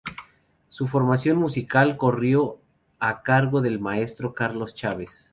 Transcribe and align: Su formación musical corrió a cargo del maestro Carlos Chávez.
Su 0.69 0.87
formación 0.87 1.37
musical 1.37 1.95
corrió 1.95 2.59
a 2.99 3.21
cargo 3.21 3.61
del 3.61 3.79
maestro 3.79 4.33
Carlos 4.33 4.73
Chávez. 4.73 5.29